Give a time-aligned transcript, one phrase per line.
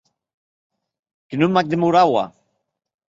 [1.27, 2.25] Que non m’ac demoraua!